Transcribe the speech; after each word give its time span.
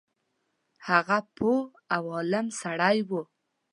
هغه 0.87 1.17
پوه 1.35 1.59
او 1.95 2.03
عالم 2.15 2.45
سړی 2.61 2.97
وو. 3.07 3.21